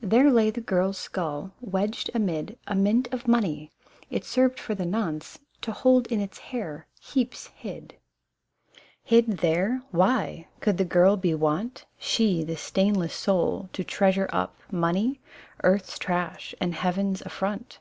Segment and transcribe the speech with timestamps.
[0.00, 3.72] there lay the girl's skull wedged amid A mint of money,
[4.08, 7.96] it served for the nonce To hold in its hair heaps hid!
[9.02, 9.82] Hid there?
[9.90, 10.46] Why?
[10.60, 15.18] Could the girl be wont (She the stainless soul) to treasure up Money,
[15.64, 17.80] earth's trash and heaven's affront?